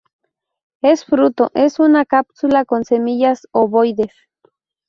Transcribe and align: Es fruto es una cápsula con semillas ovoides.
Es 0.81 1.05
fruto 1.05 1.51
es 1.53 1.77
una 1.79 2.05
cápsula 2.05 2.65
con 2.65 2.83
semillas 2.85 3.47
ovoides. 3.51 4.15